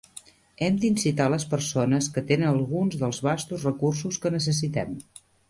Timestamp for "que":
2.15-2.23, 4.25-4.35